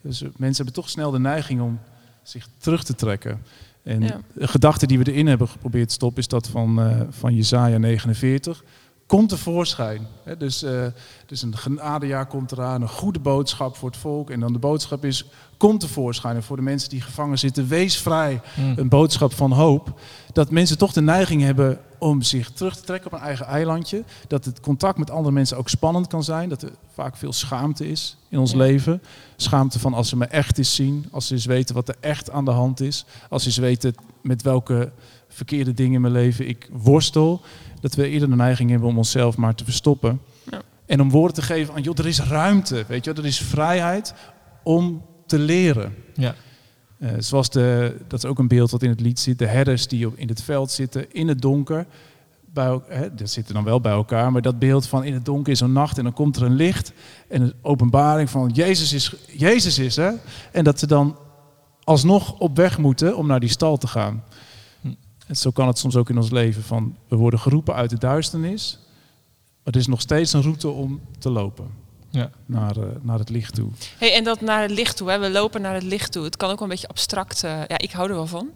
Dus 0.00 0.22
eh, 0.22 0.28
mensen 0.36 0.64
hebben 0.64 0.82
toch 0.82 0.90
snel 0.90 1.10
de 1.10 1.18
neiging 1.18 1.60
om 1.60 1.80
zich 2.22 2.48
terug 2.58 2.84
te 2.84 2.94
trekken. 2.94 3.42
En 3.82 4.00
Ja. 4.02 4.20
de 4.34 4.48
gedachte 4.48 4.86
die 4.86 4.98
we 4.98 5.12
erin 5.12 5.26
hebben 5.26 5.48
geprobeerd 5.48 5.88
te 5.88 5.94
stoppen, 5.94 6.20
is 6.20 6.28
dat 6.28 6.46
van, 6.48 6.80
eh 6.82 7.00
van 7.10 7.34
Jezaja 7.34 7.78
49. 7.78 8.64
komt 9.06 9.28
tevoorschijn. 9.28 10.06
Hè, 10.22 10.36
dus, 10.36 10.62
eh, 10.62 10.86
dus 11.26 11.42
een 11.42 11.56
genadejaar 11.56 12.26
komt 12.26 12.52
eraan, 12.52 12.82
een 12.82 12.88
goede 12.88 13.18
boodschap 13.18 13.76
voor 13.76 13.88
het 13.90 13.98
volk. 13.98 14.30
En 14.30 14.40
dan 14.40 14.52
de 14.52 14.58
boodschap 14.58 15.04
is, 15.04 15.24
kom 15.56 15.78
tevoorschijn. 15.78 16.36
En 16.36 16.42
voor 16.42 16.56
de 16.56 16.62
mensen 16.62 16.88
die 16.90 17.00
gevangen 17.00 17.38
zitten, 17.38 17.68
wees 17.68 17.96
vrij. 17.98 18.40
Mm. 18.56 18.72
Een 18.76 18.88
boodschap 18.88 19.32
van 19.32 19.52
hoop. 19.52 20.00
Dat 20.34 20.50
mensen 20.50 20.78
toch 20.78 20.92
de 20.92 21.00
neiging 21.00 21.42
hebben 21.42 21.78
om 21.98 22.22
zich 22.22 22.50
terug 22.50 22.76
te 22.76 22.82
trekken 22.82 23.12
op 23.12 23.18
een 23.18 23.24
eigen 23.24 23.46
eilandje. 23.46 24.04
Dat 24.28 24.44
het 24.44 24.60
contact 24.60 24.98
met 24.98 25.10
andere 25.10 25.34
mensen 25.34 25.56
ook 25.56 25.68
spannend 25.68 26.06
kan 26.06 26.24
zijn. 26.24 26.48
Dat 26.48 26.62
er 26.62 26.70
vaak 26.94 27.16
veel 27.16 27.32
schaamte 27.32 27.88
is 27.90 28.16
in 28.28 28.38
ons 28.38 28.50
Ja. 28.50 28.56
leven. 28.56 29.02
Schaamte 29.36 29.78
van 29.78 29.94
als 29.94 30.08
ze 30.08 30.16
me 30.16 30.24
echt 30.24 30.58
eens 30.58 30.74
zien. 30.74 31.06
Als 31.10 31.26
ze 31.26 31.34
eens 31.34 31.44
weten 31.44 31.74
wat 31.74 31.88
er 31.88 31.96
echt 32.00 32.30
aan 32.30 32.44
de 32.44 32.50
hand 32.50 32.80
is. 32.80 33.04
Als 33.28 33.42
ze 33.42 33.48
eens 33.48 33.58
weten 33.58 33.94
met 34.22 34.42
welke 34.42 34.92
verkeerde 35.28 35.74
dingen 35.74 35.94
in 35.94 36.00
mijn 36.00 36.12
leven 36.12 36.48
ik 36.48 36.68
worstel. 36.72 37.40
Dat 37.80 37.94
we 37.94 38.08
eerder 38.08 38.28
de 38.30 38.36
neiging 38.36 38.70
hebben 38.70 38.88
om 38.88 38.98
onszelf 38.98 39.36
maar 39.36 39.54
te 39.54 39.64
verstoppen. 39.64 40.20
Ja. 40.50 40.62
En 40.86 41.00
om 41.00 41.10
woorden 41.10 41.34
te 41.34 41.42
geven 41.42 41.74
aan, 41.74 41.82
joh, 41.82 41.98
er 41.98 42.06
is 42.06 42.20
ruimte. 42.20 42.84
Weet 42.88 43.04
je, 43.04 43.12
er 43.12 43.26
is 43.26 43.38
vrijheid 43.38 44.14
om 44.62 45.02
te 45.26 45.38
leren. 45.38 45.94
Ja. 46.14 46.34
Eh, 47.04 47.10
zoals 47.18 47.50
de, 47.50 47.96
dat 48.08 48.24
is 48.24 48.30
ook 48.30 48.38
een 48.38 48.48
beeld 48.48 48.70
wat 48.70 48.82
in 48.82 48.88
het 48.88 49.00
lied 49.00 49.20
zit. 49.20 49.38
De 49.38 49.46
herders 49.46 49.86
die 49.88 50.06
op, 50.06 50.16
in 50.16 50.28
het 50.28 50.42
veld 50.42 50.70
zitten, 50.70 51.12
in 51.12 51.28
het 51.28 51.42
donker. 51.42 51.86
Bij, 52.44 52.80
hè, 52.88 53.14
dat 53.14 53.30
zitten 53.30 53.54
dan 53.54 53.64
wel 53.64 53.80
bij 53.80 53.92
elkaar. 53.92 54.32
Maar 54.32 54.42
dat 54.42 54.58
beeld 54.58 54.86
van 54.86 55.04
in 55.04 55.14
het 55.14 55.24
donker 55.24 55.52
is 55.52 55.58
zo'n 55.58 55.72
nacht 55.72 55.98
en 55.98 56.04
dan 56.04 56.12
komt 56.12 56.36
er 56.36 56.42
een 56.42 56.54
licht. 56.54 56.92
En 57.28 57.42
een 57.42 57.52
openbaring 57.62 58.30
van 58.30 58.50
Jezus 58.50 58.92
is, 58.92 59.14
Jezus 59.26 59.78
is 59.78 59.96
er. 59.96 60.14
En 60.52 60.64
dat 60.64 60.78
ze 60.78 60.86
dan 60.86 61.16
alsnog 61.82 62.38
op 62.38 62.56
weg 62.56 62.78
moeten 62.78 63.16
om 63.16 63.26
naar 63.26 63.40
die 63.40 63.48
stal 63.48 63.76
te 63.76 63.86
gaan. 63.86 64.24
Hm. 64.80 64.94
En 65.26 65.36
zo 65.36 65.50
kan 65.50 65.66
het 65.66 65.78
soms 65.78 65.96
ook 65.96 66.10
in 66.10 66.16
ons 66.16 66.30
leven. 66.30 66.62
Van, 66.62 66.96
we 67.08 67.16
worden 67.16 67.40
geroepen 67.40 67.74
uit 67.74 67.90
de 67.90 67.98
duisternis. 67.98 68.78
Maar 69.62 69.74
er 69.74 69.80
is 69.80 69.86
nog 69.86 70.00
steeds 70.00 70.32
een 70.32 70.42
route 70.42 70.68
om 70.68 71.00
te 71.18 71.30
lopen. 71.30 71.83
Ja. 72.14 72.30
Naar, 72.46 72.76
eh, 72.76 72.84
naar 73.02 73.18
het 73.18 73.28
licht 73.30 73.54
toe. 73.54 73.70
Hey, 73.98 74.14
en 74.14 74.24
dat 74.24 74.40
naar 74.40 74.62
het 74.62 74.70
licht 74.70 74.96
toe. 74.96 75.10
Hè? 75.10 75.18
We 75.18 75.30
lopen 75.30 75.60
naar 75.62 75.74
het 75.74 75.82
licht 75.82 76.12
toe. 76.12 76.24
Het 76.24 76.36
kan 76.36 76.50
ook 76.50 76.54
wel 76.58 76.68
een 76.68 76.74
beetje 76.74 76.88
abstract. 76.88 77.44
eh, 77.44 77.50
ja, 77.66 77.78
ik 77.78 77.90
hou 77.92 78.08
er 78.08 78.14
wel 78.14 78.26
van. 78.26 78.48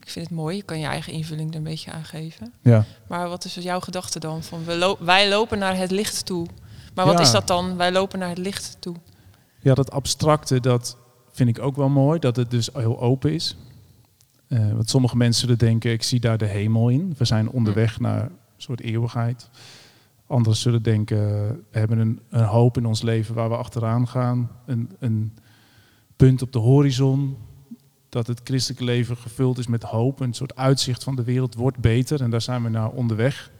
Ik 0.00 0.08
vind 0.14 0.26
het 0.28 0.34
mooi. 0.36 0.56
Je 0.56 0.62
kan 0.62 0.78
je 0.80 0.86
eigen 0.86 1.12
invulling 1.12 1.50
er 1.50 1.56
een 1.56 1.62
beetje 1.62 1.90
aan 1.92 2.04
geven. 2.04 2.52
Ja. 2.62 2.84
Maar 3.08 3.28
wat 3.28 3.44
is 3.44 3.52
dus 3.52 3.64
jouw 3.64 3.80
gedachte 3.80 4.18
dan? 4.18 4.42
Van 4.42 4.64
we 4.64 4.76
lo- 4.76 4.96
wij 5.00 5.28
lopen 5.28 5.58
naar 5.58 5.76
het 5.76 5.90
licht 5.90 6.26
toe. 6.26 6.46
Maar 6.94 7.04
wat 7.06 7.14
Ja. 7.14 7.20
is 7.20 7.30
dat 7.30 7.46
dan? 7.46 7.76
Wij 7.76 7.92
lopen 7.92 8.18
naar 8.18 8.28
het 8.28 8.38
licht 8.38 8.76
toe. 8.80 8.94
Ja, 9.60 9.74
dat 9.74 9.90
abstracte, 9.90 10.60
dat 10.60 10.96
vind 11.32 11.48
ik 11.48 11.58
ook 11.58 11.76
wel 11.76 11.88
mooi. 11.88 12.18
Dat 12.18 12.36
het 12.36 12.50
dus 12.50 12.68
heel 12.72 13.00
open 13.00 13.32
is. 13.32 13.56
Eh, 14.48 14.72
want 14.72 14.90
sommige 14.90 15.16
mensen 15.16 15.40
zullen 15.40 15.58
denken, 15.58 15.90
ik 15.92 16.02
zie 16.02 16.20
daar 16.20 16.38
de 16.38 16.46
hemel 16.46 16.88
in. 16.88 17.14
We 17.18 17.24
zijn 17.24 17.50
onderweg 17.50 18.00
naar 18.00 18.22
een 18.22 18.30
soort 18.56 18.80
eeuwigheid. 18.80 19.48
Anderen 20.28 20.58
zullen 20.58 20.82
denken, 20.82 21.18
we 21.70 21.78
hebben 21.78 21.98
een, 21.98 22.20
een 22.28 22.44
hoop 22.44 22.76
in 22.76 22.86
ons 22.86 23.02
leven 23.02 23.34
waar 23.34 23.48
we 23.48 23.56
achteraan 23.56 24.08
gaan. 24.08 24.50
Een, 24.66 24.90
een 24.98 25.36
punt 26.16 26.42
op 26.42 26.52
de 26.52 26.58
horizon. 26.58 27.36
Dat 28.08 28.26
het 28.26 28.40
christelijke 28.44 28.84
leven 28.84 29.16
gevuld 29.16 29.58
is 29.58 29.66
met 29.66 29.82
hoop. 29.82 30.20
Een 30.20 30.32
soort 30.32 30.56
uitzicht 30.56 31.04
van 31.04 31.16
de 31.16 31.22
wereld 31.24 31.54
wordt 31.54 31.78
beter. 31.78 32.22
En 32.22 32.30
daar 32.30 32.40
zijn 32.40 32.62
we 32.62 32.68
naar 32.68 32.90
onderweg. 32.90 33.50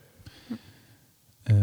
Eh, 1.43 1.57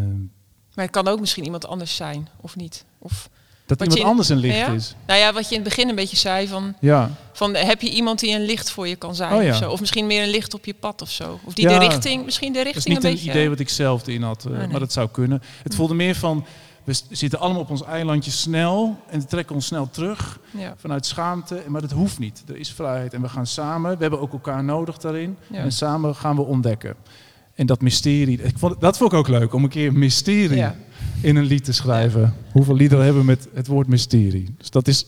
Maar 0.75 0.85
het 0.85 0.89
kan 0.89 1.07
ook 1.07 1.19
misschien 1.19 1.43
iemand 1.43 1.65
anders 1.65 1.95
zijn, 1.95 2.27
of 2.41 2.55
niet? 2.55 2.85
Of, 2.97 3.29
dat 3.65 3.79
Wat 3.79 3.87
iemand 3.87 3.99
in- 4.01 4.05
anders 4.09 4.29
een 4.29 4.37
licht 4.37 4.55
Ja? 4.57 4.67
is. 4.67 4.95
nou 5.07 5.19
ja, 5.19 5.33
wat 5.33 5.49
je 5.49 5.55
in 5.55 5.61
het 5.61 5.69
begin 5.69 5.89
een 5.89 5.95
beetje 5.95 6.17
zei 6.17 6.47
van, 6.47 6.73
Ja, 6.79 7.09
van 7.33 7.55
heb 7.55 7.81
je 7.81 7.89
iemand 7.89 8.19
die 8.19 8.35
een 8.35 8.45
licht 8.45 8.71
voor 8.71 8.87
je 8.87 8.95
kan 8.95 9.15
zijn 9.15 9.33
Oh 9.33 9.43
ja. 9.43 9.49
of 9.49 9.55
zo? 9.55 9.71
Of 9.71 9.79
misschien 9.79 10.07
meer 10.07 10.23
een 10.23 10.29
licht 10.29 10.53
op 10.53 10.65
je 10.65 10.73
pad 10.73 11.01
of 11.01 11.09
zo? 11.11 11.39
Of 11.43 11.53
die 11.53 11.67
de 11.67 11.77
richting, 11.77 12.25
misschien 12.25 12.53
de 12.53 12.57
Dat 12.57 12.67
is 12.67 12.73
richting 12.73 12.95
niet 12.95 13.03
een 13.05 13.11
beetje... 13.11 13.29
idee 13.29 13.49
wat 13.49 13.59
ik 13.59 13.69
zelf 13.69 14.07
erin 14.07 14.21
had, 14.21 14.45
eh, 14.45 14.57
nee. 14.57 14.67
maar 14.67 14.79
dat 14.79 14.91
zou 14.93 15.09
kunnen. 15.11 15.41
Het 15.63 15.75
voelde 15.75 15.93
meer 15.93 16.15
van, 16.15 16.45
we 16.83 16.99
zitten 17.09 17.39
allemaal 17.39 17.61
op 17.61 17.69
ons 17.69 17.83
eilandje 17.83 18.31
snel 18.31 18.99
en 19.09 19.27
trekken 19.27 19.55
ons 19.55 19.65
snel 19.65 19.89
terug 19.89 20.39
vanuit 20.77 21.05
schaamte. 21.05 21.61
Maar 21.67 21.81
dat 21.81 21.91
hoeft 21.91 22.19
niet. 22.19 22.43
Er 22.47 22.57
is 22.57 22.71
vrijheid 22.71 23.13
en 23.13 23.21
we 23.21 23.29
gaan 23.29 23.47
samen. 23.47 23.91
We 23.95 24.01
hebben 24.01 24.19
ook 24.21 24.31
elkaar 24.33 24.63
nodig 24.63 24.97
daarin. 24.97 25.37
En 25.51 25.71
samen 25.71 26.15
gaan 26.15 26.35
we 26.35 26.41
ontdekken. 26.41 26.95
En 27.55 27.65
dat 27.65 27.81
mysterie, 27.81 28.41
ik 28.41 28.57
vond, 28.57 28.81
dat 28.81 28.97
vond 28.97 29.11
ik 29.11 29.17
ook 29.17 29.27
leuk, 29.27 29.53
om 29.53 29.63
een 29.63 29.69
keer 29.69 29.93
mysterie 29.93 30.57
Ja. 30.57 30.75
In 31.21 31.35
een 31.35 31.43
lied 31.45 31.63
te 31.63 31.73
schrijven. 31.73 32.33
Hoeveel 32.51 32.75
liederen 32.75 33.03
hebben 33.03 33.21
we 33.21 33.27
met 33.27 33.47
het 33.53 33.67
woord 33.67 33.87
mysterie? 33.87 34.55
Dus 34.57 34.69
dat 34.69 34.87
is, 34.87 35.05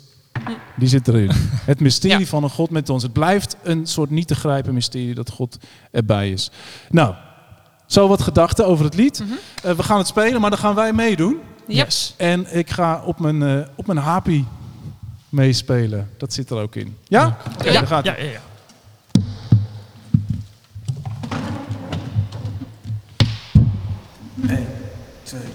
die 0.78 0.88
zit 0.88 1.08
erin. 1.08 1.32
Het 1.72 1.80
mysterie 1.80 2.20
Ja. 2.20 2.26
van 2.26 2.44
een 2.44 2.50
God 2.50 2.70
met 2.70 2.90
ons. 2.90 3.04
Het 3.04 3.14
blijft 3.14 3.58
een 3.64 3.86
soort 3.88 4.10
niet 4.10 4.28
te 4.28 4.36
grijpen 4.36 4.74
mysterie 4.74 5.14
dat 5.16 5.30
God 5.30 5.58
erbij 5.92 6.32
is. 6.32 6.52
Nou, 6.90 7.14
zo 7.86 8.08
wat 8.08 8.22
gedachten 8.22 8.68
over 8.68 8.86
het 8.86 8.96
lied. 8.96 9.20
Mhm. 9.20 9.32
Eh, 9.64 9.72
we 9.76 9.84
gaan 9.84 9.98
het 9.98 10.08
spelen, 10.08 10.42
maar 10.42 10.50
dan 10.50 10.60
gaan 10.60 10.76
wij 10.76 10.94
meedoen. 10.94 11.38
Yep. 11.68 11.90
En 12.18 12.56
ik 12.58 12.70
ga 12.70 13.02
op 13.06 13.20
mijn, 13.20 13.44
eh, 13.44 13.68
op 13.76 13.88
mijn 13.88 14.00
happy 14.00 14.44
meespelen. 15.30 16.10
Dat 16.18 16.34
zit 16.34 16.50
er 16.50 16.58
ook 16.58 16.76
in. 16.76 16.96
Ja? 17.08 17.38
Oké, 17.56 17.66
Ja. 17.68 17.74
daar 17.74 17.88
gaat 17.88 18.06
Ja, 18.06 18.16
ja, 18.18 18.24
ja. 18.24 18.40
Tevoorschijn, 25.24 25.52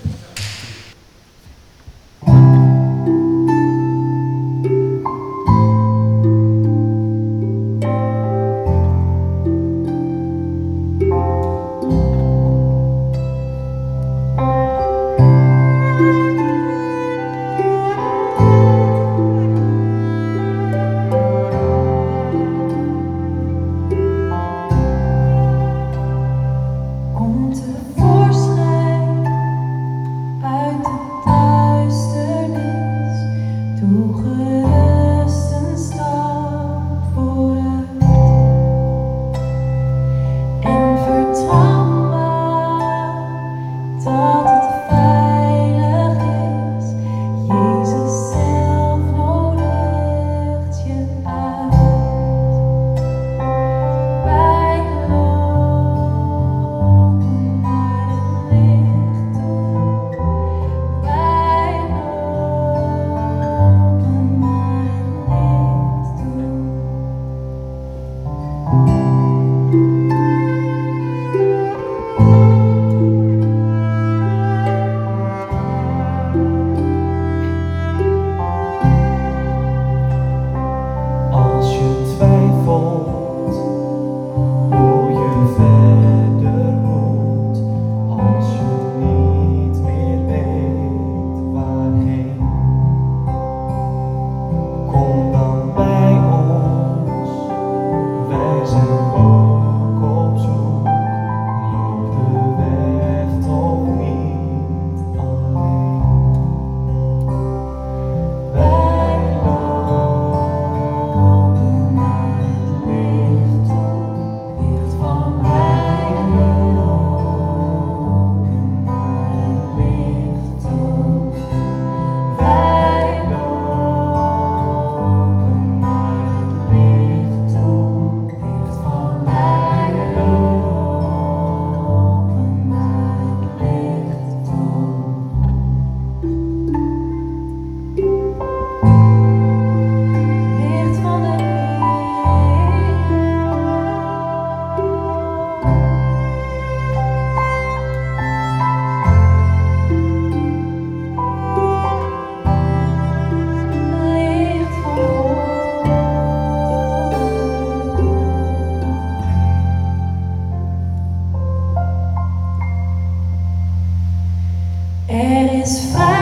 It 165.08 165.62
is 165.62 165.92
fine. 165.92 166.21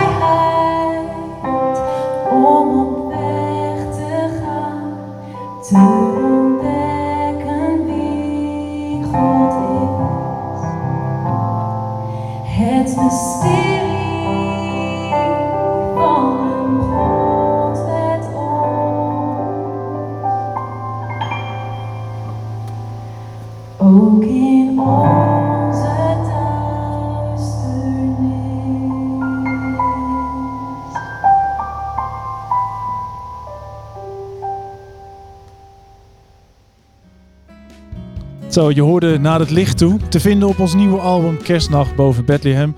Je 38.68 38.82
hoorde 38.82 39.18
Naar 39.18 39.38
het 39.38 39.50
licht 39.50 39.78
toe. 39.78 39.98
Te 40.08 40.20
vinden 40.20 40.48
op 40.48 40.58
ons 40.58 40.74
nieuwe 40.74 40.98
album 40.98 41.42
Kerstnacht 41.42 41.94
boven 41.94 42.24
Bethlehem. 42.24 42.76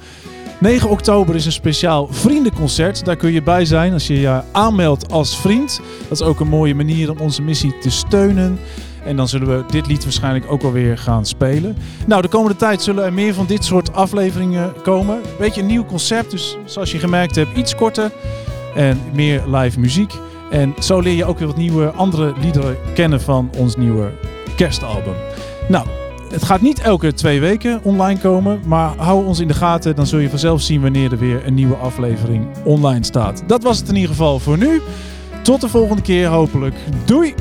9 0.61 0.91
oktober 0.91 1.35
is 1.35 1.47
een 1.47 1.53
speciaal 1.53 2.09
vriendenconcert. 2.11 3.05
Daar 3.05 3.17
kun 3.17 3.33
je 3.33 3.43
bij 3.43 3.65
zijn 3.65 3.93
als 3.93 4.07
je 4.07 4.21
je 4.21 4.43
aanmeldt 4.53 5.13
als 5.13 5.41
vriend. 5.41 5.81
Dat 6.09 6.21
is 6.21 6.27
ook 6.27 6.41
een 6.41 6.49
mooie 6.49 6.75
manier 6.75 7.11
om 7.11 7.19
onze 7.19 7.43
missie 7.43 7.79
te 7.79 7.91
steunen. 7.91 8.59
En 9.05 9.17
dan 9.17 9.29
zullen 9.29 9.49
we 9.49 9.65
dit 9.71 9.87
lied 9.87 10.05
waarschijnlijk 10.05 10.53
ook 10.53 10.63
alweer 10.63 10.99
gaan 10.99 11.27
spelen. 11.27 11.77
Nou, 12.07 12.23
de 12.23 12.29
komende 12.29 12.57
tijd 12.57 12.83
zullen 12.83 13.05
er 13.05 13.13
meer 13.13 13.35
van 13.35 13.47
dit 13.47 13.65
soort 13.65 13.93
afleveringen 13.93 14.73
komen. 14.83 15.21
Beetje 15.39 15.61
een 15.61 15.67
nieuw 15.67 15.85
concept, 15.85 16.31
dus 16.31 16.57
zoals 16.65 16.93
je 16.93 16.99
gemerkt 16.99 17.35
hebt, 17.35 17.57
iets 17.57 17.75
korter 17.75 18.13
en 18.75 19.01
meer 19.13 19.43
live 19.47 19.81
muziek. 19.81 20.13
En 20.51 20.75
zo 20.79 21.01
leer 21.01 21.15
je 21.15 21.25
ook 21.25 21.39
weer 21.39 21.49
wat 21.49 21.57
nieuwe 21.57 21.91
andere 21.91 22.33
liederen 22.41 22.77
kennen 22.95 23.21
van 23.21 23.51
ons 23.57 23.77
nieuwe 23.77 24.11
kerstalbum. 24.57 25.15
Nou, 25.73 25.87
het 26.31 26.45
gaat 26.45 26.61
niet 26.61 26.81
elke 26.81 27.15
twee 27.15 27.41
weken 27.41 27.81
online 27.83 28.21
komen, 28.21 28.61
maar 28.67 28.97
hou 28.97 29.27
ons 29.27 29.41
in 29.41 29.49
de 29.49 29.55
gaten. 29.55 29.97
Dan 29.97 30.07
zul 30.07 30.19
je 30.19 30.29
vanzelf 30.29 30.61
zien 30.61 30.81
wanneer 30.81 31.13
er 31.13 31.19
weer 31.19 31.47
een 31.47 31.55
nieuwe 31.55 31.75
aflevering 31.75 32.47
online 32.65 33.05
staat. 33.05 33.43
Dat 33.47 33.63
was 33.63 33.79
het 33.79 33.89
in 33.89 33.95
ieder 33.95 34.11
geval 34.11 34.39
voor 34.39 34.59
nu. 34.59 34.81
Tot 35.43 35.61
de 35.61 35.69
volgende 35.69 36.03
keer 36.03 36.27
hopelijk. 36.27 36.75
Doei! 37.05 37.35